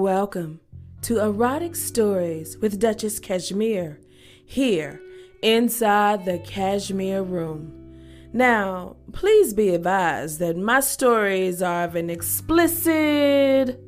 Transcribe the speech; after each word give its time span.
Welcome 0.00 0.60
to 1.02 1.20
Erotic 1.20 1.76
Stories 1.76 2.56
with 2.56 2.80
Duchess 2.80 3.18
Cashmere 3.18 4.00
here 4.46 4.98
inside 5.42 6.24
the 6.24 6.38
Cashmere 6.38 7.22
Room. 7.22 8.00
Now, 8.32 8.96
please 9.12 9.52
be 9.52 9.74
advised 9.74 10.38
that 10.38 10.56
my 10.56 10.80
stories 10.80 11.60
are 11.60 11.84
of 11.84 11.96
an 11.96 12.08
explicit 12.08 13.78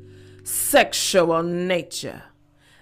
sexual 0.43 1.41
nature. 1.41 2.21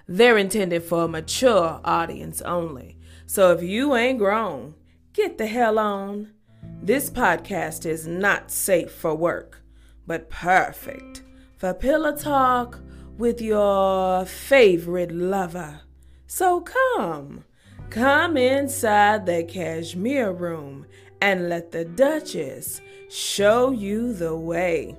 They're 0.10 0.38
intended 0.38 0.84
for 0.84 1.06
a 1.06 1.08
mature 1.08 1.80
audience 1.86 2.42
only. 2.42 2.98
So 3.28 3.54
if 3.54 3.64
you 3.64 3.96
ain't 3.96 4.20
grown, 4.20 4.74
get 5.14 5.38
the 5.38 5.48
hell 5.48 5.80
on. 5.80 6.34
This 6.84 7.10
podcast 7.10 7.86
is 7.86 8.06
not 8.06 8.52
safe 8.52 8.92
for 8.92 9.16
work, 9.16 9.64
but 10.06 10.30
perfect 10.30 11.24
for 11.56 11.74
pillow 11.74 12.14
talk 12.14 12.78
with 13.22 13.40
your 13.40 14.26
favorite 14.26 15.12
lover. 15.12 15.82
So 16.26 16.62
come, 16.62 17.44
come 17.92 18.36
inside 18.36 19.28
the 19.28 19.44
cashmere 19.44 20.32
room 20.32 20.88
and 21.22 21.48
let 21.48 21.72
the 21.72 21.86
Duchess 21.86 22.82
show 23.12 23.70
you 23.70 24.12
the 24.12 24.36
way. 24.36 24.98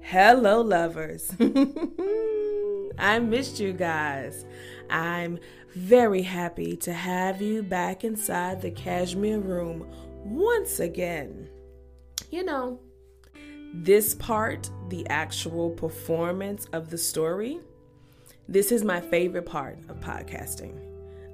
Hello, 0.00 0.62
lovers. 0.62 1.36
I 2.98 3.18
missed 3.18 3.60
you 3.60 3.74
guys. 3.74 4.46
I'm 4.88 5.38
very 5.74 6.22
happy 6.22 6.76
to 6.78 6.94
have 6.94 7.42
you 7.42 7.62
back 7.62 8.04
inside 8.04 8.62
the 8.62 8.70
cashmere 8.70 9.40
room 9.40 9.86
once 10.24 10.80
again. 10.80 11.50
You 12.30 12.44
know, 12.44 12.80
this 13.82 14.14
part, 14.14 14.70
the 14.88 15.06
actual 15.08 15.70
performance 15.70 16.66
of 16.72 16.90
the 16.90 16.98
story, 16.98 17.58
this 18.48 18.70
is 18.70 18.84
my 18.84 19.00
favorite 19.00 19.46
part 19.46 19.78
of 19.88 19.98
podcasting. 20.00 20.78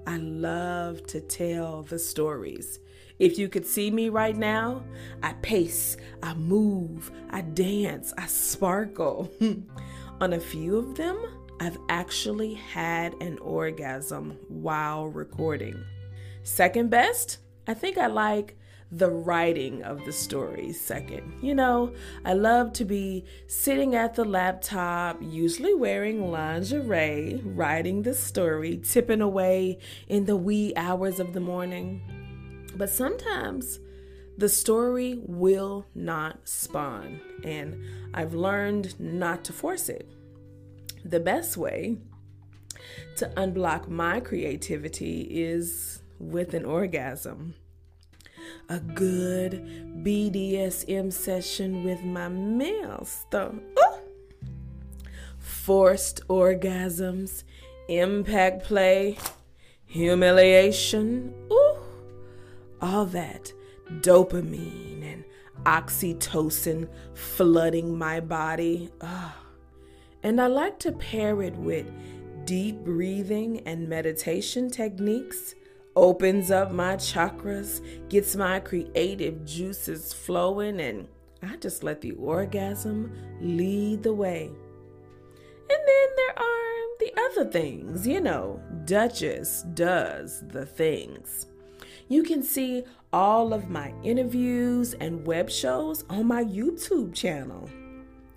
I 0.06 0.16
love 0.16 1.06
to 1.08 1.20
tell 1.20 1.82
the 1.82 1.98
stories. 1.98 2.78
If 3.18 3.38
you 3.38 3.50
could 3.50 3.66
see 3.66 3.90
me 3.90 4.08
right 4.08 4.36
now, 4.36 4.82
I 5.22 5.34
pace, 5.34 5.98
I 6.22 6.32
move, 6.32 7.10
I 7.28 7.42
dance, 7.42 8.14
I 8.16 8.26
sparkle. 8.26 9.30
On 10.22 10.32
a 10.32 10.40
few 10.40 10.76
of 10.76 10.94
them, 10.94 11.22
I've 11.60 11.78
actually 11.90 12.54
had 12.54 13.14
an 13.20 13.38
orgasm 13.40 14.38
while 14.48 15.08
recording. 15.08 15.84
Second 16.42 16.88
best, 16.88 17.38
I 17.66 17.74
think 17.74 17.98
I 17.98 18.06
like 18.06 18.56
the 18.90 19.10
writing 19.10 19.82
of 19.82 20.04
the 20.04 20.12
story 20.12 20.72
second. 20.72 21.32
You 21.40 21.54
know, 21.54 21.94
I 22.24 22.32
love 22.32 22.72
to 22.74 22.84
be 22.84 23.24
sitting 23.46 23.94
at 23.94 24.14
the 24.14 24.24
laptop, 24.24 25.18
usually 25.20 25.74
wearing 25.74 26.30
lingerie, 26.30 27.40
writing 27.44 28.02
the 28.02 28.14
story, 28.14 28.78
tipping 28.78 29.20
away 29.20 29.78
in 30.08 30.24
the 30.24 30.36
wee 30.36 30.72
hours 30.76 31.20
of 31.20 31.32
the 31.32 31.40
morning. 31.40 32.02
But 32.76 32.90
sometimes 32.90 33.78
the 34.36 34.48
story 34.48 35.20
will 35.22 35.86
not 35.94 36.48
spawn, 36.48 37.20
and 37.44 37.80
I've 38.12 38.34
learned 38.34 38.98
not 38.98 39.44
to 39.44 39.52
force 39.52 39.88
it. 39.88 40.08
The 41.04 41.20
best 41.20 41.56
way 41.56 41.98
to 43.16 43.26
unblock 43.36 43.88
my 43.88 44.20
creativity 44.20 45.20
is 45.30 46.02
with 46.18 46.54
an 46.54 46.64
orgasm 46.64 47.54
a 48.68 48.80
good 48.80 50.04
BDSM 50.04 51.12
session 51.12 51.84
with 51.84 52.02
my 52.02 52.28
master. 52.28 53.52
Ooh. 53.78 53.94
Forced 55.38 56.26
orgasms, 56.28 57.44
impact 57.88 58.64
play, 58.64 59.18
humiliation, 59.86 61.34
ooh, 61.50 61.76
all 62.80 63.04
that 63.06 63.52
dopamine 64.00 65.02
and 65.12 65.24
oxytocin 65.64 66.88
flooding 67.14 67.98
my 67.98 68.20
body. 68.20 68.90
And 70.22 70.40
I 70.40 70.46
like 70.46 70.78
to 70.80 70.92
pair 70.92 71.42
it 71.42 71.56
with 71.56 71.90
deep 72.44 72.84
breathing 72.84 73.62
and 73.66 73.88
meditation 73.88 74.70
techniques 74.70 75.54
opens 76.00 76.50
up 76.50 76.72
my 76.72 76.96
chakras, 76.96 77.82
gets 78.08 78.34
my 78.34 78.58
creative 78.58 79.44
juices 79.44 80.14
flowing, 80.14 80.80
and 80.80 81.06
I 81.42 81.56
just 81.56 81.84
let 81.84 82.00
the 82.00 82.12
orgasm 82.12 83.12
lead 83.42 84.02
the 84.02 84.14
way. 84.14 84.46
And 84.46 85.78
then 85.86 86.08
there 86.16 86.38
are 86.38 86.98
the 86.98 87.12
other 87.28 87.50
things, 87.50 88.06
you 88.06 88.22
know, 88.22 88.62
Duchess 88.86 89.64
does 89.74 90.42
the 90.48 90.64
things. 90.64 91.46
You 92.08 92.22
can 92.22 92.42
see 92.42 92.84
all 93.12 93.52
of 93.52 93.68
my 93.68 93.92
interviews 94.02 94.94
and 94.94 95.26
web 95.26 95.50
shows 95.50 96.04
on 96.08 96.26
my 96.26 96.44
YouTube 96.44 97.14
channel. 97.14 97.68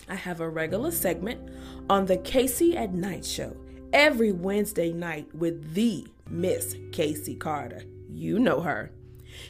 I 0.10 0.16
have 0.16 0.42
a 0.42 0.50
regular 0.50 0.92
segment 0.92 1.50
on 1.90 2.08
the 2.08 2.18
Casey 2.18 2.76
at 2.76 2.94
Night 2.94 3.24
show 3.24 3.56
every 3.94 4.34
Wednesday 4.34 4.92
night 4.92 5.34
with 5.34 5.74
the 5.76 6.06
Miss 6.34 6.76
Casey 6.92 7.36
Carter. 7.36 7.84
You 8.10 8.40
know 8.40 8.62
her. 8.62 8.92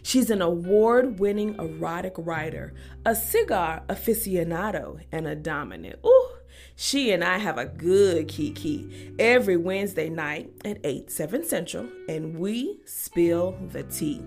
She's 0.01 0.29
an 0.29 0.41
award 0.41 1.19
winning 1.19 1.55
erotic 1.55 2.13
writer, 2.17 2.73
a 3.05 3.15
cigar 3.15 3.83
aficionado, 3.87 4.99
and 5.11 5.27
a 5.27 5.35
dominant. 5.35 5.99
Ooh, 6.05 6.29
she 6.75 7.11
and 7.11 7.23
I 7.23 7.37
have 7.37 7.57
a 7.57 7.65
good 7.65 8.27
kiki 8.27 9.13
every 9.17 9.57
Wednesday 9.57 10.09
night 10.09 10.51
at 10.65 10.79
8, 10.83 11.09
7 11.09 11.43
Central, 11.45 11.87
and 12.09 12.37
we 12.37 12.79
spill 12.85 13.57
the 13.71 13.83
tea. 13.83 14.21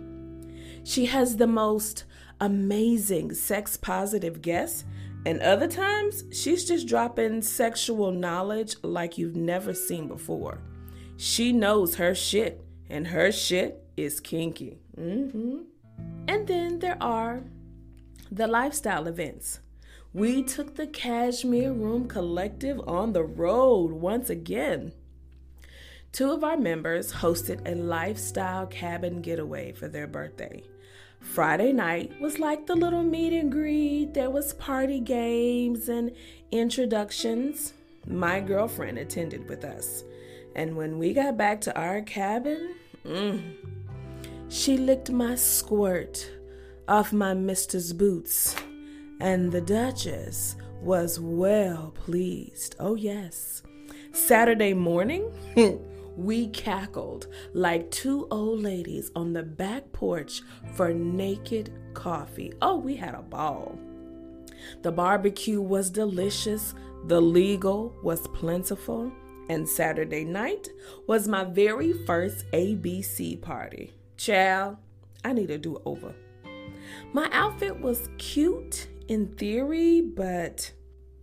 She 0.85 1.07
has 1.07 1.37
the 1.37 1.47
most 1.47 2.05
amazing 2.41 3.35
sex 3.35 3.77
positive 3.77 4.41
guests, 4.41 4.85
and 5.25 5.41
other 5.43 5.67
times 5.67 6.25
she's 6.33 6.65
just 6.65 6.87
dropping 6.87 7.43
sexual 7.43 8.13
knowledge 8.13 8.77
like 8.83 9.19
you've 9.19 9.37
never 9.37 9.75
seen 9.75 10.07
before. 10.07 10.61
She 11.17 11.53
knows 11.53 11.97
her 11.97 12.15
shit, 12.15 12.63
and 12.91 13.09
her 13.09 13.33
shit 13.33 13.83
is 13.97 14.21
kinky. 14.21 14.79
Mm-hmm. 14.99 15.63
And 16.29 16.47
then 16.47 16.79
there 16.79 16.99
are 17.01 17.43
the 18.31 18.47
lifestyle 18.47 19.07
events. 19.07 19.61
We 20.13 20.43
took 20.43 20.75
the 20.75 20.87
Cashmere 20.87 21.73
Room 21.73 22.09
Collective 22.09 22.81
on 22.87 23.13
the 23.13 23.25
road 23.25 23.93
once 23.93 24.31
again. 24.31 24.93
Two 26.13 26.33
of 26.33 26.43
our 26.43 26.57
members 26.57 27.13
hosted 27.13 27.61
a 27.67 27.75
lifestyle 27.75 28.67
cabin 28.67 29.21
getaway 29.21 29.73
for 29.73 29.89
their 29.89 30.07
birthday. 30.07 30.63
Friday 31.21 31.73
night 31.73 32.19
was 32.21 32.39
like 32.39 32.67
the 32.67 32.77
little 32.77 33.03
meet 33.03 33.33
and 33.33 33.53
greet. 33.53 34.15
There 34.15 34.31
was 34.31 34.55
party 34.55 35.01
games 35.01 35.89
and 35.89 36.13
introductions. 36.51 37.75
My 38.07 38.41
girlfriend 38.41 38.99
attended 38.99 39.49
with 39.49 39.65
us. 39.65 40.05
And 40.57 40.75
when 40.75 40.99
we 40.99 41.13
got 41.13 41.37
back 41.37 41.61
to 41.63 41.79
our 41.79 42.01
cabin, 42.01 42.77
mm, 43.05 43.43
she 44.49 44.79
licked 44.79 45.11
my 45.11 45.35
squirt 45.35 46.31
off 46.89 47.13
my 47.13 47.35
mister's 47.35 47.93
boots, 47.93 48.57
and 49.21 49.53
the 49.53 49.61
Duchess 49.61 50.57
was 50.81 51.21
well 51.21 51.93
pleased. 51.95 52.75
Oh, 52.81 52.95
yes. 52.95 53.65
Saturday 54.13 54.73
morning, 54.73 55.31
we 56.17 56.49
cackled 56.49 57.27
like 57.53 57.91
two 57.91 58.27
old 58.31 58.63
ladies 58.63 59.11
on 59.15 59.35
the 59.35 59.43
back 59.43 59.93
porch 59.93 60.41
for 60.73 60.95
naked 60.95 61.71
coffee. 61.93 62.55
Oh, 62.63 62.79
we 62.79 62.97
had 62.97 63.15
a 63.15 63.21
ball. 63.21 63.79
The 64.81 64.91
barbecue 64.91 65.61
was 65.61 65.91
delicious, 65.91 66.73
the 67.09 67.21
legal 67.21 67.95
was 68.03 68.27
plentiful 68.29 69.13
and 69.49 69.69
Saturday 69.69 70.25
night 70.25 70.69
was 71.07 71.29
my 71.29 71.45
very 71.45 71.93
first 71.93 72.51
ABC 72.53 73.41
party. 73.41 73.93
Child, 74.17 74.77
I 75.25 75.33
need 75.33 75.51
a 75.51 75.59
do 75.59 75.81
over. 75.85 76.15
My 77.13 77.29
outfit 77.33 77.81
was 77.81 78.09
cute 78.19 78.89
in 79.09 79.29
theory, 79.37 80.01
but 80.01 80.73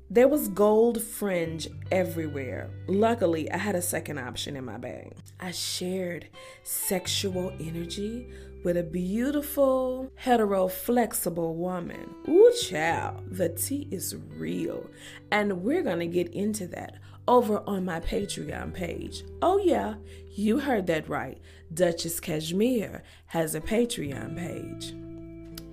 there 0.10 0.28
was 0.28 0.48
gold 0.50 1.02
fringe 1.02 1.68
everywhere. 1.92 2.70
Luckily, 2.88 3.50
I 3.52 3.58
had 3.58 3.76
a 3.76 3.82
second 3.82 4.20
option 4.20 4.56
in 4.56 4.66
my 4.66 4.78
bag. 4.78 5.16
I 5.40 5.52
shared 5.52 6.28
sexual 6.64 7.52
energy 7.60 8.32
with 8.64 8.78
a 8.78 8.84
beautiful, 8.84 10.12
hetero, 10.16 10.68
flexible 10.68 11.56
woman. 11.56 12.14
Ooh, 12.30 12.54
child, 12.62 13.24
the 13.30 13.50
tea 13.50 13.88
is 13.92 14.16
real. 14.38 14.90
And 15.32 15.64
we're 15.64 15.84
gonna 15.84 16.08
get 16.08 16.34
into 16.34 16.68
that 16.68 16.96
over 17.28 17.64
on 17.68 17.86
my 17.86 18.00
Patreon 18.00 18.74
page. 18.74 19.24
Oh, 19.42 19.58
yeah, 19.58 19.96
you 20.36 20.60
heard 20.60 20.88
that 20.88 21.08
right. 21.10 21.40
Duchess 21.74 22.20
Cashmere 22.20 23.04
has 23.28 23.56
a 23.56 23.62
Patreon 23.62 24.38
page. 24.38 24.94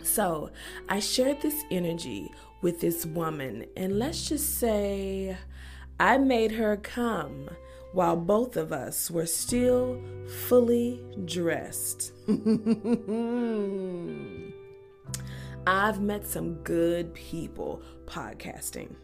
So 0.05 0.50
I 0.88 1.00
shared 1.00 1.43
this 1.43 1.62
energy 1.70 2.31
with 2.62 2.81
this 2.81 3.06
woman, 3.06 3.67
and 3.76 3.99
let's 3.99 4.29
just 4.29 4.58
say 4.58 5.37
I 5.99 6.19
made 6.19 6.52
her 6.52 6.76
come 6.76 7.50
while 7.93 8.17
both 8.17 8.56
of 8.56 8.73
us 8.73 9.11
were 9.11 9.26
still 9.26 10.00
fully 10.49 11.02
dressed. 11.25 12.12
I've 15.67 16.00
met 16.00 16.26
some 16.26 16.55
good 16.62 17.12
people 17.14 17.82
podcasting. 18.06 18.94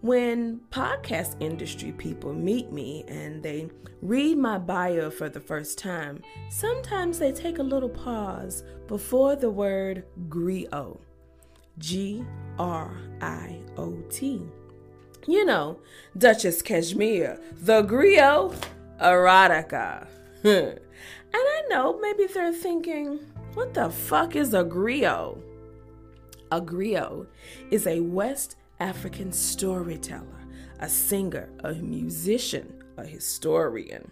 When 0.00 0.60
podcast 0.70 1.34
industry 1.40 1.90
people 1.90 2.32
meet 2.32 2.70
me 2.70 3.04
and 3.08 3.42
they 3.42 3.68
read 4.00 4.38
my 4.38 4.56
bio 4.56 5.10
for 5.10 5.28
the 5.28 5.40
first 5.40 5.76
time, 5.76 6.22
sometimes 6.50 7.18
they 7.18 7.32
take 7.32 7.58
a 7.58 7.64
little 7.64 7.88
pause 7.88 8.62
before 8.86 9.34
the 9.34 9.50
word 9.50 10.04
griot. 10.28 11.00
G 11.78 12.24
R 12.60 12.96
I 13.20 13.58
O 13.76 13.96
T. 14.08 14.40
You 15.26 15.44
know, 15.44 15.80
Duchess 16.16 16.62
Cashmere, 16.62 17.40
the 17.52 17.82
griot 17.82 18.56
erotica. 19.00 20.06
and 20.44 20.78
I 21.34 21.62
know 21.68 21.98
maybe 21.98 22.26
they're 22.26 22.52
thinking, 22.52 23.18
what 23.54 23.74
the 23.74 23.90
fuck 23.90 24.36
is 24.36 24.54
a 24.54 24.62
griot? 24.62 25.42
A 26.52 26.60
griot 26.60 27.26
is 27.72 27.88
a 27.88 27.98
West 27.98 28.54
African 28.80 29.32
storyteller, 29.32 30.46
a 30.80 30.88
singer, 30.88 31.50
a 31.64 31.74
musician, 31.74 32.82
a 32.96 33.04
historian. 33.04 34.10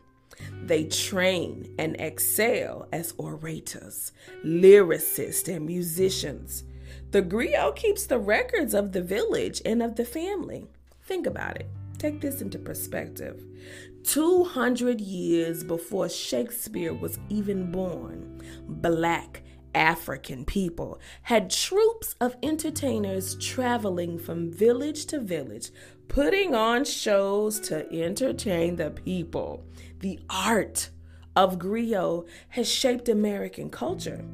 They 0.64 0.84
train 0.84 1.74
and 1.78 1.96
excel 2.00 2.88
as 2.92 3.14
orators, 3.16 4.12
lyricists, 4.44 5.54
and 5.54 5.66
musicians. 5.66 6.64
The 7.12 7.22
griot 7.22 7.76
keeps 7.76 8.06
the 8.06 8.18
records 8.18 8.74
of 8.74 8.92
the 8.92 9.02
village 9.02 9.62
and 9.64 9.82
of 9.82 9.96
the 9.96 10.04
family. 10.04 10.66
Think 11.04 11.26
about 11.26 11.56
it. 11.56 11.68
Take 11.98 12.20
this 12.20 12.42
into 12.42 12.58
perspective. 12.58 13.42
200 14.04 15.00
years 15.00 15.64
before 15.64 16.08
Shakespeare 16.08 16.92
was 16.92 17.18
even 17.28 17.72
born, 17.72 18.42
black 18.68 19.42
African 19.76 20.46
people 20.46 20.98
had 21.22 21.50
troops 21.50 22.16
of 22.18 22.34
entertainers 22.42 23.36
traveling 23.36 24.18
from 24.18 24.50
village 24.50 25.04
to 25.06 25.20
village, 25.20 25.70
putting 26.08 26.54
on 26.54 26.84
shows 26.86 27.60
to 27.60 27.86
entertain 27.92 28.76
the 28.76 28.90
people. 28.90 29.62
The 30.00 30.18
art 30.30 30.88
of 31.36 31.58
griot 31.58 32.26
has 32.48 32.66
shaped 32.66 33.10
American 33.10 33.68
culture. 33.68 34.24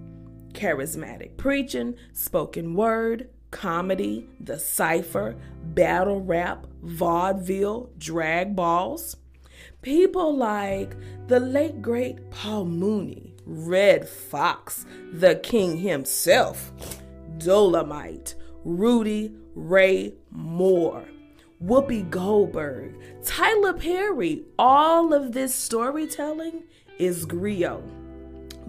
Charismatic 0.52 1.36
preaching, 1.36 1.96
spoken 2.12 2.74
word, 2.74 3.28
comedy, 3.50 4.28
the 4.38 4.60
cipher, 4.60 5.34
battle 5.74 6.20
rap, 6.20 6.68
vaudeville, 6.82 7.90
drag 7.98 8.54
balls. 8.54 9.16
People 9.82 10.36
like 10.36 10.94
the 11.26 11.40
late 11.40 11.82
great 11.82 12.30
Paul 12.30 12.66
Mooney, 12.66 13.31
Redd 13.46 14.08
Foxx, 14.08 14.86
the 15.12 15.36
king 15.36 15.78
himself, 15.78 16.72
Dolomite, 17.38 18.34
Rudy 18.64 19.34
Ray 19.54 20.14
Moore, 20.30 21.04
Whoopi 21.62 22.08
Goldberg, 22.08 22.94
Tyler 23.24 23.72
Perry. 23.72 24.44
All 24.58 25.12
of 25.12 25.32
this 25.32 25.54
storytelling 25.54 26.64
is 26.98 27.26
griot. 27.26 27.82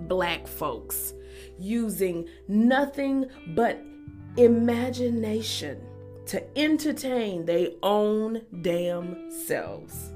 Black 0.07 0.47
folks 0.47 1.13
using 1.59 2.27
nothing 2.47 3.25
but 3.49 3.81
imagination 4.37 5.81
to 6.25 6.57
entertain 6.57 7.45
their 7.45 7.69
own 7.81 8.41
damn 8.61 9.29
selves. 9.29 10.11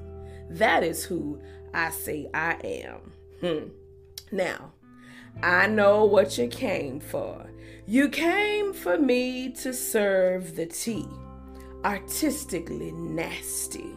That 0.50 0.82
is 0.82 1.04
who 1.04 1.40
I 1.74 1.90
say 1.90 2.28
I 2.32 2.54
am. 2.64 3.12
Hmm. 3.40 3.68
Now, 4.30 4.72
I 5.42 5.66
know 5.66 6.04
what 6.04 6.36
you 6.36 6.48
came 6.48 7.00
for. 7.00 7.46
You 7.86 8.08
came 8.08 8.74
for 8.74 8.98
me 8.98 9.50
to 9.62 9.72
serve 9.72 10.56
the 10.56 10.66
tea, 10.66 11.08
artistically 11.84 12.92
nasty. 12.92 13.90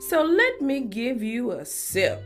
So 0.00 0.22
let 0.22 0.62
me 0.62 0.80
give 0.80 1.22
you 1.22 1.50
a 1.50 1.64
sip. 1.64 2.22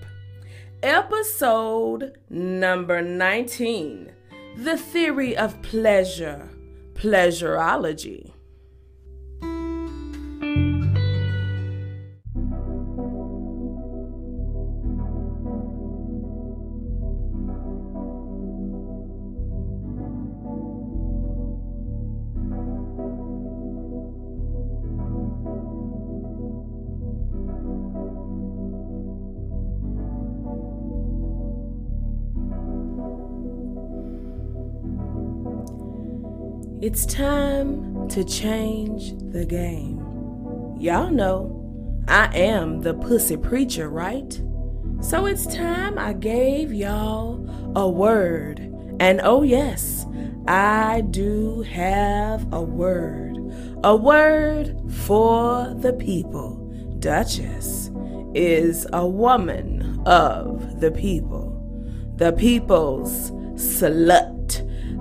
Episode 0.83 2.19
number 2.29 3.03
19 3.03 4.13
The 4.59 4.77
Theory 4.77 5.37
of 5.37 5.61
Pleasure, 5.63 6.49
Pleasurology. 6.95 8.33
It's 36.83 37.07
time 37.07 38.09
to 38.09 38.25
change 38.25 39.13
the 39.31 39.47
game. 39.47 40.01
Y'all 40.81 41.13
know 41.13 42.03
I 42.09 42.25
am 42.37 42.81
the 42.81 42.93
pussy 42.93 43.37
preacher, 43.37 43.89
right? 43.89 44.43
So 45.01 45.27
it's 45.27 45.47
time 45.47 45.97
I 45.97 46.13
gave 46.13 46.73
y'all 46.73 47.49
a 47.77 47.89
word. 47.89 48.59
And 48.99 49.21
oh, 49.23 49.45
yes, 49.45 50.07
I 50.49 51.03
do 51.03 51.63
have 51.63 52.53
a 52.53 52.61
word. 52.61 53.39
A 53.85 53.95
word 53.95 54.77
for 54.91 55.73
the 55.75 55.93
people. 55.93 56.57
Duchess 56.99 57.93
is 58.35 58.89
a 58.93 59.07
woman 59.07 60.03
of 60.05 60.81
the 60.81 60.91
people. 60.91 61.49
The 62.17 62.33
people's 62.33 63.31
slut 63.53 64.32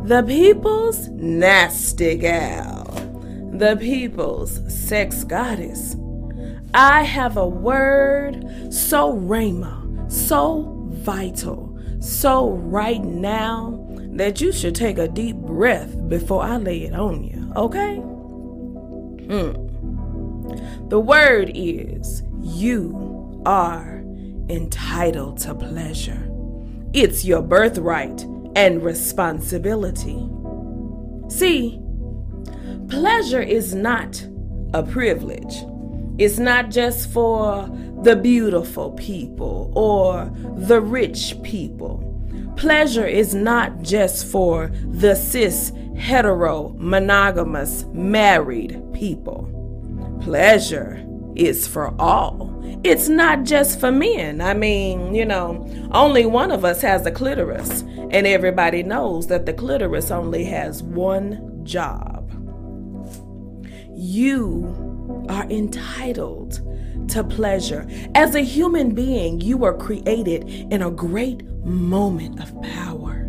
the 0.04 0.24
people's 0.24 1.08
nasty 1.10 2.16
gal. 2.16 2.86
The 3.54 3.78
people's 3.80 4.60
sex 4.74 5.24
goddess. 5.24 5.96
I 6.74 7.04
have 7.04 7.38
a 7.38 7.48
word 7.48 8.74
so 8.74 9.14
Rhema, 9.14 10.12
so 10.12 10.76
vital, 10.90 11.78
so 12.00 12.52
right 12.52 13.04
now 13.04 13.78
that 14.14 14.42
you 14.42 14.52
should 14.52 14.76
take 14.76 14.98
a 14.98 15.08
deep 15.08 15.36
breath 15.36 15.96
before 16.10 16.44
I 16.44 16.58
lay 16.58 16.84
it 16.84 16.94
on 16.94 17.24
you, 17.24 17.52
okay? 17.56 17.98
Hmm. 19.28 19.68
The 20.90 21.00
word 21.00 21.52
is 21.54 22.24
you 22.42 23.42
are 23.46 24.04
entitled 24.50 25.38
to 25.40 25.56
pleasure. 25.56 26.28
It's 26.94 27.24
your 27.24 27.42
birthright 27.42 28.26
and 28.62 28.84
responsibility. 28.84 30.30
See, 31.30 31.82
pleasure 32.90 33.42
is 33.42 33.74
not 33.74 34.24
a 34.76 34.84
privilege. 34.84 35.56
It's 36.20 36.38
not 36.38 36.70
just 36.70 37.10
for 37.10 37.68
the 38.04 38.16
beautiful 38.16 38.92
people 38.92 39.74
or 39.76 40.32
the 40.58 40.80
rich 40.80 41.36
people. 41.42 42.08
Pleasure 42.56 43.08
is 43.08 43.34
not 43.34 43.82
just 43.82 44.28
for 44.28 44.68
the 44.86 45.16
cis, 45.16 45.72
hetero, 45.98 46.76
monogamous, 46.78 47.86
married 47.94 48.80
people. 48.94 49.50
Pleasure 50.22 51.04
is 51.36 51.66
for 51.66 52.00
all. 52.00 52.51
It's 52.84 53.10
not 53.10 53.44
just 53.44 53.80
for 53.80 53.92
men. 53.92 54.42
I 54.42 54.54
mean, 54.54 55.14
you 55.14 55.26
know, 55.26 55.68
only 55.92 56.26
one 56.26 56.52
of 56.52 56.66
us 56.66 56.82
has 56.82 57.06
a 57.06 57.12
clitoris, 57.12 57.82
and 57.82 58.28
everybody 58.28 58.84
knows 58.84 59.28
that 59.28 59.46
the 59.46 59.54
clitoris 59.54 60.12
only 60.12 60.44
has 60.46 60.82
one 60.84 61.64
job. 61.64 62.32
You 63.94 65.26
are 65.30 65.46
entitled 65.50 66.62
to 67.10 67.24
pleasure. 67.24 67.88
As 68.16 68.36
a 68.36 68.42
human 68.42 68.96
being, 68.96 69.42
you 69.42 69.58
were 69.58 69.78
created 69.78 70.50
in 70.50 70.82
a 70.82 70.92
great 70.92 71.44
moment 71.66 72.42
of 72.42 72.60
power. 72.62 73.26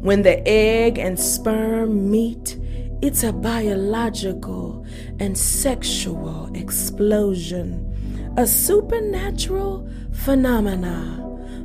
When 0.00 0.22
the 0.22 0.46
egg 0.48 0.98
and 0.98 1.18
sperm 1.18 2.10
meet, 2.10 2.58
it's 3.02 3.22
a 3.22 3.32
biological 3.32 4.84
and 5.18 5.36
sexual 5.36 6.50
explosion, 6.54 7.89
a 8.36 8.46
supernatural 8.46 9.88
phenomena, 10.12 11.16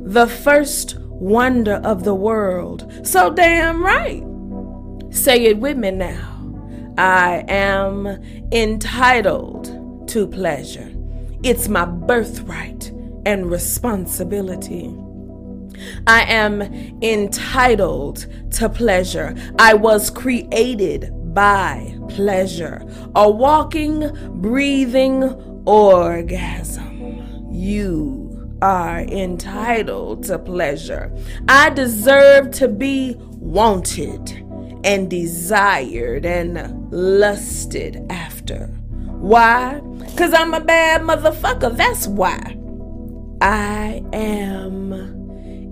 the 0.02 0.26
first 0.26 0.98
wonder 0.98 1.74
of 1.84 2.04
the 2.04 2.14
world. 2.14 2.90
So 3.06 3.32
damn 3.32 3.82
right. 3.82 4.22
Say 5.10 5.44
it 5.46 5.58
with 5.58 5.76
me 5.76 5.90
now. 5.90 6.32
I 6.98 7.44
am 7.48 8.06
entitled 8.52 10.08
to 10.08 10.26
pleasure. 10.26 10.92
It's 11.42 11.68
my 11.68 11.84
birthright 11.84 12.92
and 13.24 13.50
responsibility. 13.50 14.94
I 16.06 16.22
am 16.22 16.62
entitled 17.02 18.26
to 18.52 18.68
pleasure. 18.68 19.34
I 19.58 19.74
was 19.74 20.10
created 20.10 21.12
by 21.34 21.94
pleasure, 22.08 22.82
a 23.14 23.30
walking, 23.30 24.10
breathing 24.40 25.55
orgasm. 25.66 27.48
You 27.50 28.58
are 28.62 29.00
entitled 29.00 30.24
to 30.24 30.38
pleasure. 30.38 31.12
I 31.48 31.70
deserve 31.70 32.52
to 32.52 32.68
be 32.68 33.16
wanted 33.18 34.30
and 34.84 35.10
desired 35.10 36.24
and 36.24 36.90
lusted 36.92 38.04
after. 38.08 38.66
Why? 39.18 39.80
Because 39.98 40.32
I'm 40.32 40.54
a 40.54 40.60
bad 40.60 41.02
motherfucker. 41.02 41.76
That's 41.76 42.06
why. 42.06 42.56
I 43.42 44.02
am 44.12 44.92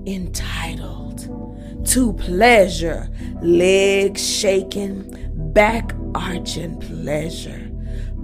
entitled 0.07 1.87
to 1.87 2.13
pleasure, 2.15 3.09
legs 3.41 4.29
shaking, 4.29 5.15
back 5.53 5.95
arching 6.15 6.79
pleasure. 6.81 7.71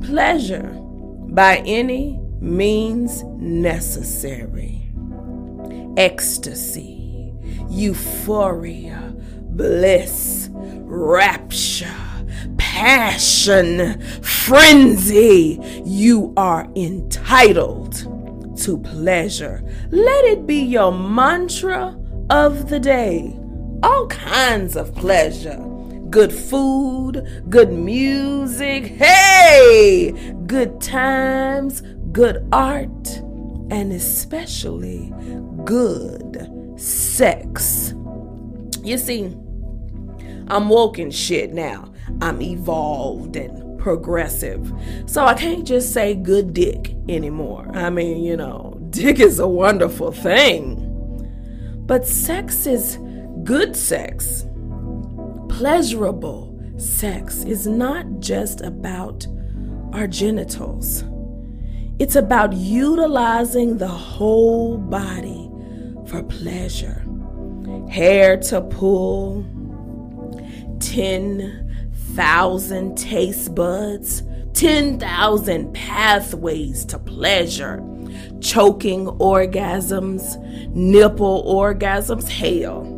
Pleasure 0.02 0.89
by 1.30 1.58
any 1.66 2.18
means 2.40 3.22
necessary. 3.38 4.90
Ecstasy, 5.96 7.32
euphoria, 7.68 9.14
bliss, 9.50 10.48
rapture, 10.52 11.86
passion, 12.58 14.00
frenzy. 14.22 15.60
You 15.84 16.32
are 16.36 16.66
entitled 16.76 17.94
to 18.62 18.78
pleasure. 18.78 19.62
Let 19.90 20.24
it 20.24 20.46
be 20.46 20.60
your 20.60 20.92
mantra 20.92 21.96
of 22.30 22.68
the 22.68 22.80
day. 22.80 23.36
All 23.82 24.06
kinds 24.08 24.76
of 24.76 24.94
pleasure. 24.94 25.69
Good 26.10 26.32
food, 26.32 27.44
good 27.48 27.72
music, 27.72 28.86
hey, 28.86 30.12
good 30.46 30.80
times, 30.80 31.82
good 32.10 32.46
art, 32.52 33.08
and 33.70 33.92
especially 33.92 35.12
good 35.64 36.74
sex. 36.76 37.94
You 38.82 38.98
see, 38.98 39.36
I'm 40.48 40.68
woken 40.68 41.12
shit 41.12 41.52
now. 41.52 41.92
I'm 42.20 42.42
evolved 42.42 43.36
and 43.36 43.78
progressive. 43.78 44.72
So 45.06 45.24
I 45.24 45.34
can't 45.34 45.64
just 45.66 45.92
say 45.92 46.14
good 46.14 46.52
dick 46.52 46.94
anymore. 47.08 47.70
I 47.72 47.88
mean, 47.90 48.22
you 48.24 48.36
know, 48.36 48.76
dick 48.90 49.20
is 49.20 49.38
a 49.38 49.46
wonderful 49.46 50.10
thing. 50.10 50.86
But 51.86 52.06
sex 52.06 52.66
is 52.66 52.98
good 53.44 53.76
sex. 53.76 54.44
Pleasurable 55.60 56.58
sex 56.78 57.44
is 57.44 57.66
not 57.66 58.06
just 58.18 58.62
about 58.62 59.26
our 59.92 60.06
genitals. 60.06 61.04
It's 61.98 62.16
about 62.16 62.54
utilizing 62.54 63.76
the 63.76 63.86
whole 63.86 64.78
body 64.78 65.50
for 66.06 66.22
pleasure. 66.22 67.04
Hair 67.90 68.38
to 68.38 68.62
pull, 68.62 69.44
10 70.80 71.92
thousand 72.14 72.96
taste 72.96 73.54
buds, 73.54 74.22
10,000 74.54 75.74
pathways 75.74 76.86
to 76.86 76.98
pleasure, 76.98 77.84
choking 78.40 79.08
orgasms, 79.08 80.42
nipple 80.74 81.44
orgasms. 81.44 82.30
Hell, 82.30 82.89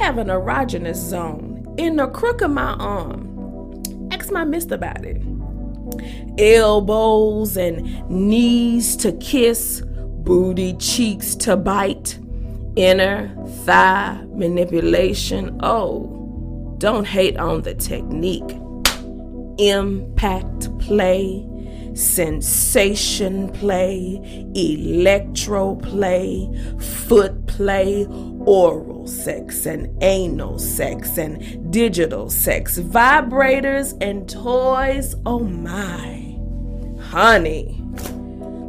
have 0.00 0.16
an 0.16 0.28
erogenous 0.28 0.96
zone 0.96 1.74
in 1.76 1.96
the 1.96 2.08
crook 2.08 2.40
of 2.40 2.50
my 2.50 2.72
arm. 2.72 3.82
Ask 4.10 4.32
my 4.32 4.44
mister 4.44 4.74
about 4.74 5.04
it. 5.04 5.20
Elbows 6.38 7.56
and 7.58 8.08
knees 8.08 8.96
to 8.96 9.12
kiss, 9.18 9.82
booty 9.84 10.72
cheeks 10.78 11.34
to 11.36 11.54
bite, 11.54 12.18
inner 12.76 13.28
thigh 13.64 14.24
manipulation. 14.30 15.60
Oh, 15.62 16.74
don't 16.78 17.06
hate 17.06 17.36
on 17.36 17.62
the 17.62 17.74
technique. 17.74 18.56
Impact 19.58 20.78
play, 20.78 21.46
sensation 21.92 23.50
play, 23.50 24.18
electro 24.54 25.76
play, 25.76 26.48
foot 26.78 27.46
play, 27.46 28.06
oral 28.46 29.06
sex 29.06 29.66
and 29.66 30.02
anal 30.02 30.58
sex 30.58 31.18
and 31.18 31.70
digital 31.72 32.30
sex, 32.30 32.78
vibrators 32.78 33.96
and 34.00 34.28
toys. 34.28 35.14
Oh 35.26 35.40
my, 35.40 36.36
honey. 37.10 37.76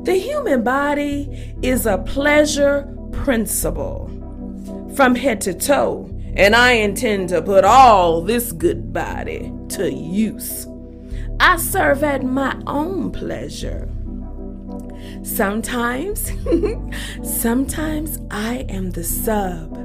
The 0.04 0.16
human 0.16 0.64
body 0.64 1.54
is 1.62 1.86
a 1.86 2.00
pleasure 2.00 2.92
principle 3.12 4.08
from 4.96 5.16
head 5.16 5.42
to 5.42 5.54
toe 5.54 6.10
and 6.36 6.56
I 6.56 6.74
intend 6.74 7.30
to 7.30 7.42
put 7.42 7.66
all 7.66 8.22
this 8.22 8.52
good 8.52 8.94
body 8.94 9.52
to 9.70 9.92
use. 9.92 10.66
I 11.40 11.58
serve 11.58 12.04
at 12.04 12.24
my 12.24 12.60
own 12.68 13.12
pleasure. 13.12 13.90
Sometimes, 15.24 16.32
sometimes 17.24 18.20
I 18.32 18.66
am 18.70 18.92
the 18.92 19.04
sub, 19.04 19.78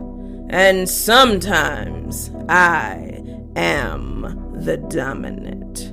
and 0.48 0.88
sometimes 0.88 2.30
I 2.48 3.22
am 3.54 4.54
the 4.54 4.78
dominant. 4.78 5.92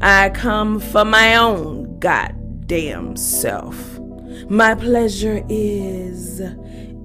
I 0.00 0.30
come 0.30 0.80
for 0.80 1.04
my 1.04 1.36
own 1.36 2.00
goddamn 2.00 3.16
self. 3.16 4.00
My 4.48 4.74
pleasure 4.74 5.44
is 5.48 6.40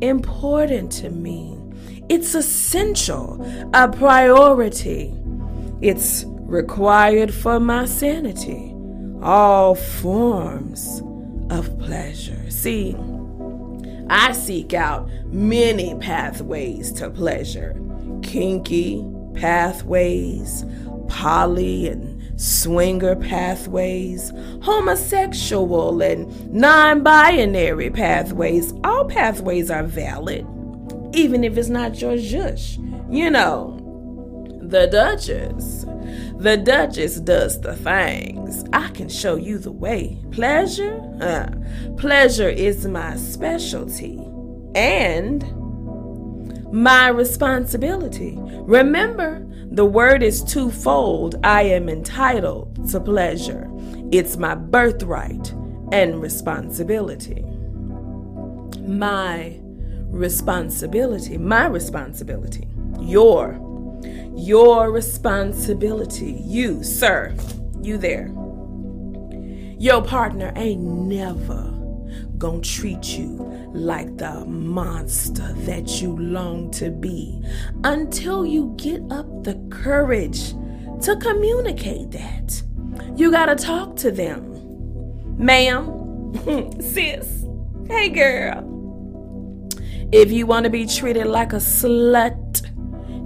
important 0.02 0.92
to 0.94 1.12
me. 1.12 1.60
It's 2.10 2.34
essential, 2.34 3.40
a 3.76 3.88
priority. 3.88 5.14
It's 5.82 6.26
required 6.26 7.32
for 7.32 7.60
my 7.60 7.86
sanity. 7.86 8.74
All 9.22 9.76
forms 9.76 11.02
of 11.50 11.78
pleasure. 11.80 12.50
See, 12.50 12.96
I 14.10 14.32
seek 14.32 14.74
out 14.74 15.10
many 15.26 15.96
pathways 15.96 16.92
to 16.94 17.10
pleasure 17.10 17.80
kinky 18.24 19.06
pathways, 19.36 20.66
poly 21.08 21.88
and 21.88 22.40
swinger 22.40 23.16
pathways, 23.16 24.32
homosexual 24.62 26.02
and 26.02 26.54
non 26.54 27.04
binary 27.04 27.90
pathways. 27.90 28.74
All 28.84 29.06
pathways 29.06 29.70
are 29.70 29.84
valid 29.84 30.46
even 31.14 31.44
if 31.44 31.58
it's 31.58 31.70
not 31.70 32.00
your 32.02 32.14
zhush. 32.14 32.78
You 33.14 33.30
know, 33.30 33.77
the 34.68 34.88
Duchess. 34.88 35.86
The 36.38 36.58
Duchess 36.58 37.20
does 37.22 37.62
the 37.62 37.76
things. 37.76 38.64
I 38.74 38.90
can 38.90 39.10
show 39.10 39.36
you 39.36 39.58
the 39.58 39.72
way. 39.72 40.18
Pleasure? 40.32 41.02
Uh, 41.22 41.50
pleasure 41.98 42.50
is 42.50 42.86
my 42.86 43.16
specialty 43.16 44.20
and 44.76 45.44
my 46.72 47.08
responsibility. 47.08 48.36
Remember, 48.38 49.46
the 49.72 49.86
word 49.86 50.22
is 50.22 50.44
twofold. 50.44 51.36
I 51.44 51.64
am 51.64 51.90
entitled 51.90 52.90
to 52.92 53.00
pleasure, 53.00 53.70
it's 54.12 54.38
my 54.38 54.56
birthright 54.56 55.54
and 55.92 56.22
responsibility. 56.22 57.44
My 58.82 59.60
responsibility, 60.08 61.38
my 61.38 61.68
responsibility, 61.68 62.68
your, 63.00 63.60
your 64.38 64.92
responsibility. 64.92 66.42
You, 66.46 66.84
sir, 66.84 67.36
you 67.82 67.98
there. 67.98 68.28
Your 69.80 70.04
partner 70.04 70.54
ain't 70.56 70.82
never 70.82 71.74
gonna 72.38 72.62
treat 72.62 73.18
you 73.18 73.28
like 73.74 74.18
the 74.18 74.46
monster 74.46 75.54
that 75.66 76.02
you 76.02 76.18
long 76.18 76.70
to 76.72 76.92
be 76.92 77.42
until 77.84 78.46
you 78.46 78.74
get 78.78 79.02
up 79.12 79.26
the 79.44 79.56
courage 79.72 80.52
to 81.02 81.16
communicate 81.20 82.12
that. 82.12 82.62
You 83.16 83.32
gotta 83.32 83.56
talk 83.56 83.96
to 83.98 84.12
them. 84.12 84.54
Ma'am, 85.38 86.34
sis, 86.82 87.46
hey 87.88 88.10
girl, 88.10 88.64
if 90.12 90.32
you 90.32 90.46
want 90.46 90.64
to 90.64 90.70
be 90.70 90.86
treated 90.86 91.26
like 91.26 91.54
a 91.54 91.58
slut, 91.58 92.66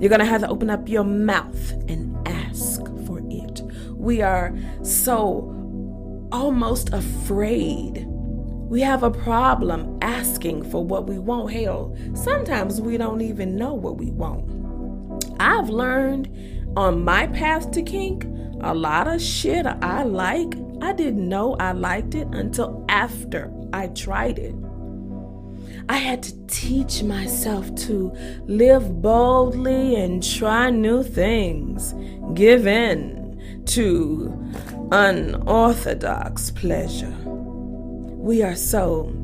you're 0.01 0.10
going 0.10 0.20
to 0.20 0.25
have 0.25 0.41
to 0.41 0.50
open 0.50 0.72
up 0.72 0.89
your 0.89 1.03
mouth 1.03 1.72
and 1.88 2.27
ask 2.27 2.84
for 3.05 3.22
it. 3.29 3.62
We 3.96 4.24
are 4.24 4.51
so 4.81 5.55
almost 6.31 6.91
afraid. 6.91 8.08
We 8.08 8.81
have 8.81 9.03
a 9.03 9.12
problem 9.12 10.00
asking 10.01 10.72
for 10.72 10.84
what 10.84 11.05
we 11.05 11.20
want. 11.20 11.53
Hell, 11.53 11.96
sometimes 12.15 12.81
we 12.81 12.98
don't 12.98 13.22
even 13.22 13.55
know 13.55 13.75
what 13.75 13.98
we 13.98 14.10
want. 14.10 14.50
I've 15.39 15.70
learned 15.70 16.29
on 16.75 17.03
my 17.03 17.27
path 17.27 17.70
to 17.72 17.84
kink 17.84 18.25
a 18.62 18.74
lot 18.74 19.08
of 19.08 19.22
shit 19.22 19.67
I 19.67 20.01
like. 20.01 20.55
I 20.81 20.93
didn't 20.93 21.29
know 21.29 21.55
I 21.60 21.74
liked 21.74 22.15
it 22.15 22.27
until 22.31 22.84
after 22.89 23.53
I 23.72 23.88
tried 23.89 24.39
it. 24.39 24.55
I 25.89 25.97
had 25.97 26.23
to 26.23 26.47
teach 26.47 27.03
myself 27.03 27.73
to 27.88 28.11
live 28.45 29.01
boldly 29.01 29.95
and 29.95 30.23
try 30.23 30.69
new 30.69 31.03
things, 31.03 31.93
give 32.33 32.67
in 32.67 33.63
to 33.67 34.38
unorthodox 34.91 36.51
pleasure. 36.51 37.15
We 37.25 38.43
are 38.43 38.55
so 38.55 39.17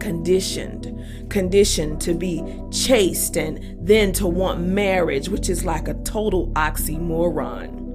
conditioned, 0.00 0.92
conditioned 1.30 2.00
to 2.02 2.14
be 2.14 2.42
chaste 2.70 3.36
and 3.36 3.76
then 3.80 4.12
to 4.14 4.26
want 4.26 4.60
marriage, 4.60 5.28
which 5.28 5.48
is 5.48 5.64
like 5.64 5.88
a 5.88 5.94
total 6.04 6.48
oxymoron. 6.48 7.85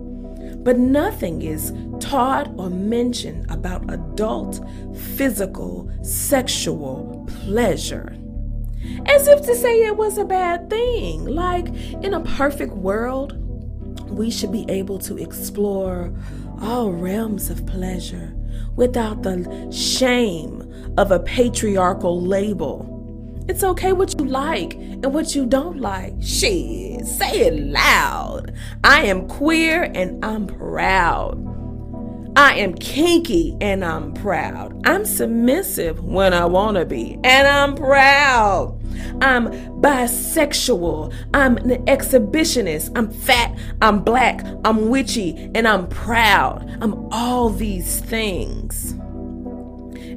But 0.63 0.77
nothing 0.77 1.41
is 1.41 1.73
taught 1.99 2.51
or 2.57 2.69
mentioned 2.69 3.49
about 3.49 3.91
adult 3.91 4.59
physical 5.15 5.91
sexual 6.03 7.27
pleasure. 7.45 8.15
As 9.05 9.27
if 9.27 9.41
to 9.43 9.55
say 9.55 9.83
it 9.83 9.97
was 9.97 10.17
a 10.17 10.25
bad 10.25 10.69
thing. 10.69 11.25
Like 11.25 11.67
in 12.03 12.13
a 12.13 12.21
perfect 12.21 12.73
world, 12.73 13.37
we 14.09 14.29
should 14.29 14.51
be 14.51 14.65
able 14.69 14.99
to 14.99 15.17
explore 15.17 16.13
all 16.61 16.91
realms 16.91 17.49
of 17.49 17.65
pleasure 17.65 18.35
without 18.75 19.23
the 19.23 19.69
shame 19.71 20.93
of 20.97 21.11
a 21.11 21.19
patriarchal 21.19 22.21
label. 22.21 22.90
It's 23.51 23.65
okay 23.65 23.91
what 23.91 24.17
you 24.17 24.25
like 24.27 24.75
and 24.75 25.13
what 25.13 25.35
you 25.35 25.45
don't 25.45 25.81
like. 25.81 26.13
Shit, 26.21 27.05
say 27.05 27.47
it 27.47 27.59
loud. 27.61 28.53
I 28.81 29.03
am 29.03 29.27
queer 29.27 29.91
and 29.93 30.23
I'm 30.23 30.47
proud. 30.47 31.35
I 32.37 32.53
am 32.59 32.73
kinky 32.73 33.57
and 33.59 33.83
I'm 33.83 34.13
proud. 34.13 34.81
I'm 34.87 35.03
submissive 35.03 36.01
when 36.01 36.33
I 36.33 36.45
want 36.45 36.77
to 36.77 36.85
be 36.85 37.19
and 37.25 37.45
I'm 37.45 37.75
proud. 37.75 38.79
I'm 39.21 39.49
bisexual. 39.81 41.13
I'm 41.33 41.57
an 41.57 41.85
exhibitionist. 41.87 42.97
I'm 42.97 43.11
fat. 43.11 43.59
I'm 43.81 44.01
black. 44.01 44.45
I'm 44.63 44.87
witchy 44.87 45.51
and 45.53 45.67
I'm 45.67 45.89
proud. 45.89 46.77
I'm 46.79 47.09
all 47.11 47.49
these 47.49 47.99
things. 47.99 48.95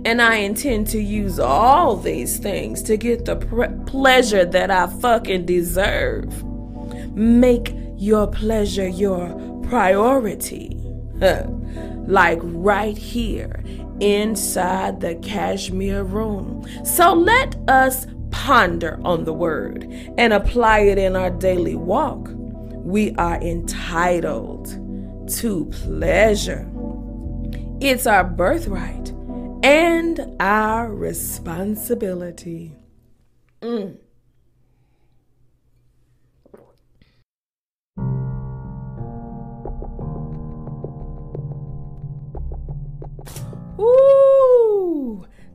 And 0.04 0.20
I 0.20 0.36
intend 0.36 0.86
to 0.88 1.00
use 1.00 1.38
all 1.38 1.96
these 1.96 2.38
things 2.38 2.82
to 2.82 2.96
get 2.96 3.24
the 3.24 3.36
pleasure 3.86 4.44
that 4.44 4.70
I 4.70 4.86
fucking 4.86 5.46
deserve. 5.46 6.44
Make 7.14 7.74
your 7.96 8.26
pleasure 8.26 8.88
your 8.88 9.28
priority. 9.68 10.80
like 12.06 12.38
right 12.42 12.96
here 12.96 13.62
inside 14.00 15.00
the 15.00 15.14
cashmere 15.16 16.02
room. 16.02 16.66
So 16.84 17.12
let 17.14 17.56
us 17.68 18.06
ponder 18.30 19.00
on 19.04 19.24
the 19.24 19.32
word 19.32 19.84
and 20.18 20.32
apply 20.32 20.80
it 20.80 20.98
in 20.98 21.16
our 21.16 21.30
daily 21.30 21.76
walk. 21.76 22.28
We 22.32 23.14
are 23.14 23.40
entitled 23.40 24.66
to 25.36 25.66
pleasure. 25.66 26.68
It's 27.80 28.06
our 28.06 28.24
birthright 28.24 29.13
and 29.64 30.36
our 30.40 30.92
responsibility. 30.92 32.76
Mm. 33.62 33.96
Ooh, 43.80 44.43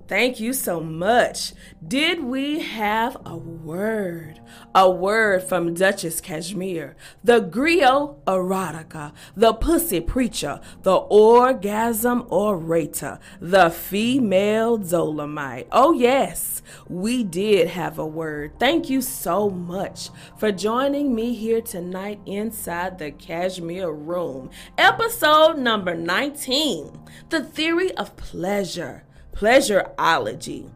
thank 0.10 0.40
you 0.40 0.52
so 0.52 0.82
much. 0.82 1.54
Did 1.88 2.24
we 2.24 2.60
have 2.60 3.16
a 3.26 3.38
word? 3.38 4.42
A 4.76 4.90
word 4.90 5.44
from 5.44 5.74
Duchess 5.76 6.20
Cashmere, 6.20 6.96
the 7.24 7.40
griot 7.40 8.18
erotica, 8.26 9.14
the 9.36 9.54
pussy 9.54 10.02
preacher, 10.02 10.60
the 10.82 10.96
orgasm 10.96 12.26
orator, 12.30 13.20
the 13.40 13.70
female 13.70 14.78
dolomite. 14.78 15.68
Oh, 15.72 15.94
yes, 15.94 16.62
we 16.88 17.24
did 17.24 17.70
have 17.70 18.00
a 18.00 18.06
word. 18.06 18.54
Thank 18.60 18.90
you 18.90 19.02
so 19.02 19.50
much 19.50 20.10
for 20.38 20.52
joining 20.52 21.16
me 21.16 21.34
here 21.36 21.62
tonight 21.62 22.20
inside 22.26 22.98
the 22.98 23.12
Cashmere 23.12 23.92
Room, 23.92 24.50
episode 24.78 25.58
number 25.58 25.96
19 25.96 27.00
The 27.30 27.44
Theory 27.44 27.96
of 27.96 28.16
Pleasure, 28.18 29.04
Pleasurology. 29.40 30.70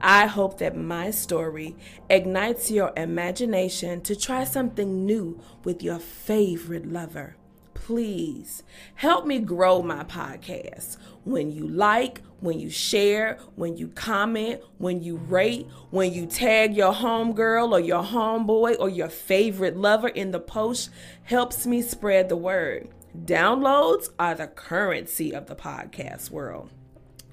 I 0.00 0.24
hope 0.24 0.56
that 0.60 0.74
my 0.74 1.10
story 1.10 1.76
ignites 2.08 2.70
your 2.70 2.90
imagination 2.96 4.00
to 4.00 4.16
try 4.16 4.44
something 4.44 5.04
new 5.04 5.38
with 5.64 5.82
your 5.82 5.98
favorite 5.98 6.90
lover. 6.90 7.36
Please 7.74 8.62
help 8.94 9.26
me 9.26 9.38
grow 9.38 9.82
my 9.82 10.02
podcast. 10.04 10.96
When 11.24 11.52
you 11.52 11.68
like, 11.68 12.22
when 12.40 12.58
you 12.58 12.70
share, 12.70 13.38
when 13.54 13.76
you 13.76 13.88
comment, 13.88 14.62
when 14.78 15.02
you 15.02 15.16
rate, 15.16 15.66
when 15.90 16.10
you 16.10 16.24
tag 16.24 16.74
your 16.74 16.94
homegirl 16.94 17.70
or 17.72 17.80
your 17.80 18.02
homeboy 18.02 18.76
or 18.80 18.88
your 18.88 19.10
favorite 19.10 19.76
lover 19.76 20.08
in 20.08 20.30
the 20.30 20.40
post, 20.40 20.88
helps 21.24 21.66
me 21.66 21.82
spread 21.82 22.30
the 22.30 22.36
word. 22.36 22.88
Downloads 23.14 24.08
are 24.18 24.34
the 24.34 24.46
currency 24.46 25.34
of 25.34 25.48
the 25.48 25.54
podcast 25.54 26.30
world. 26.30 26.70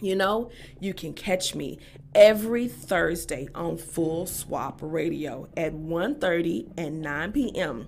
You 0.04 0.18
know, 0.18 0.52
you 0.82 0.94
can 0.94 1.14
catch 1.14 1.56
me 1.56 1.80
every 2.14 2.68
Thursday 2.68 3.48
on 3.56 3.78
Full 3.78 4.26
Swap 4.26 4.80
Radio 4.82 5.48
at 5.56 5.72
1:30 5.74 6.74
and 6.78 7.02
9 7.02 7.32
p.m. 7.32 7.88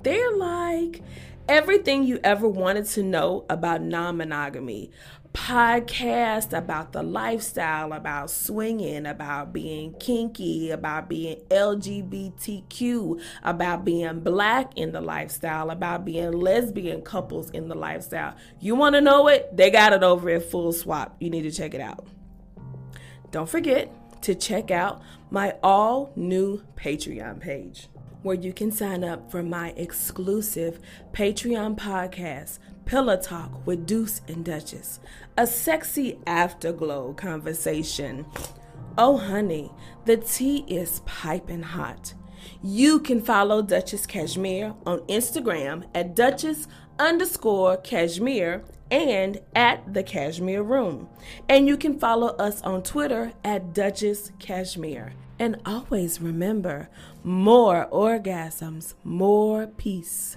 They're 0.00 0.36
like 0.36 1.02
everything 1.48 2.04
you 2.04 2.20
ever 2.22 2.46
wanted 2.46 2.86
to 2.86 3.02
know 3.02 3.46
about 3.50 3.82
non-monogamy. 3.82 4.92
Podcast 5.36 6.56
about 6.56 6.92
the 6.92 7.02
lifestyle, 7.02 7.92
about 7.92 8.30
swinging, 8.30 9.04
about 9.04 9.52
being 9.52 9.92
kinky, 10.00 10.70
about 10.70 11.10
being 11.10 11.36
LGBTQ, 11.50 13.20
about 13.44 13.84
being 13.84 14.20
black 14.20 14.76
in 14.78 14.92
the 14.92 15.00
lifestyle, 15.02 15.70
about 15.70 16.06
being 16.06 16.32
lesbian 16.32 17.02
couples 17.02 17.50
in 17.50 17.68
the 17.68 17.74
lifestyle. 17.74 18.34
You 18.60 18.74
want 18.76 18.94
to 18.94 19.02
know 19.02 19.28
it? 19.28 19.54
They 19.54 19.70
got 19.70 19.92
it 19.92 20.02
over 20.02 20.30
at 20.30 20.50
Full 20.50 20.72
Swap. 20.72 21.14
You 21.20 21.28
need 21.28 21.42
to 21.42 21.52
check 21.52 21.74
it 21.74 21.82
out. 21.82 22.08
Don't 23.30 23.48
forget 23.48 23.92
to 24.22 24.34
check 24.34 24.70
out 24.70 25.02
my 25.30 25.54
all 25.62 26.12
new 26.16 26.62
Patreon 26.76 27.40
page 27.40 27.88
where 28.22 28.36
you 28.36 28.52
can 28.52 28.72
sign 28.72 29.04
up 29.04 29.30
for 29.30 29.42
my 29.42 29.68
exclusive 29.76 30.80
Patreon 31.12 31.76
podcast, 31.76 32.58
Pillow 32.86 33.16
Talk 33.16 33.66
with 33.66 33.84
Deuce 33.84 34.20
and 34.28 34.44
Duchess, 34.44 35.00
a 35.36 35.44
sexy 35.44 36.20
afterglow 36.24 37.14
conversation. 37.14 38.24
Oh, 38.96 39.16
honey, 39.16 39.72
the 40.04 40.16
tea 40.16 40.64
is 40.68 41.00
piping 41.04 41.64
hot. 41.64 42.14
You 42.62 43.00
can 43.00 43.20
follow 43.20 43.60
Duchess 43.60 44.06
Cashmere 44.06 44.72
on 44.86 45.00
Instagram 45.00 45.82
at 45.96 46.14
Duchess 46.14 46.68
underscore 46.96 47.76
Cashmere 47.78 48.64
and 48.88 49.40
at 49.56 49.92
the 49.92 50.04
Cashmere 50.04 50.62
Room. 50.62 51.08
And 51.48 51.66
you 51.66 51.76
can 51.76 51.98
follow 51.98 52.28
us 52.36 52.62
on 52.62 52.84
Twitter 52.84 53.32
at 53.42 53.74
Duchess 53.74 54.30
Cashmere. 54.38 55.12
And 55.40 55.60
always 55.66 56.20
remember 56.20 56.88
more 57.24 57.88
orgasms, 57.90 58.94
more 59.02 59.66
peace. 59.66 60.36